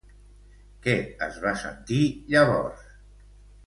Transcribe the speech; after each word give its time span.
Què 0.85 0.95
es 1.27 1.39
va 1.45 1.53
sentir 1.67 2.03
llavors? 2.35 2.93